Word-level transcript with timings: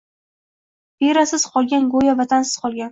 Verasiz 1.05 1.47
qolgan 1.53 1.89
go’yo 1.97 2.21
vatansiz 2.25 2.61
qolgan 2.65 2.79